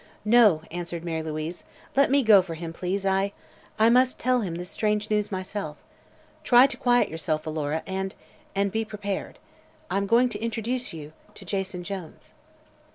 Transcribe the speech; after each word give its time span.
"No," 0.25 0.63
answered 0.71 1.03
Mary 1.05 1.21
Louise. 1.21 1.63
"Let 1.95 2.09
me 2.09 2.23
go 2.23 2.41
for 2.41 2.55
him, 2.55 2.73
please. 2.73 3.05
I 3.05 3.33
I 3.77 3.89
must 3.91 4.17
tell 4.17 4.41
him 4.41 4.55
this 4.55 4.67
strange 4.71 5.11
news 5.11 5.31
myself. 5.31 5.77
Try 6.43 6.65
to 6.65 6.75
quiet 6.75 7.07
yourself, 7.09 7.45
Alora, 7.45 7.83
and 7.85 8.15
and 8.55 8.71
be 8.71 8.83
prepared. 8.83 9.37
I'm 9.91 10.07
going 10.07 10.29
to 10.29 10.39
introduce 10.39 10.89
to 10.89 10.97
you 10.97 11.13
Jason 11.35 11.83
Jones." 11.83 12.33